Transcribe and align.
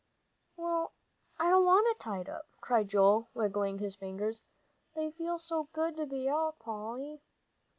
"I 0.57 0.81
don't 1.51 1.63
want 1.63 1.85
it 1.89 1.99
tied 1.99 2.27
up," 2.27 2.47
cried 2.59 2.87
Joel, 2.87 3.29
wiggling 3.35 3.77
his 3.77 3.95
fingers; 3.97 4.41
"they 4.95 5.11
feel 5.11 5.37
so 5.37 5.67
good 5.73 5.95
to 5.97 6.07
be 6.07 6.27
out, 6.27 6.57
Polly." 6.57 7.21